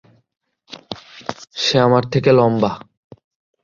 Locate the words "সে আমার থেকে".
1.55-2.29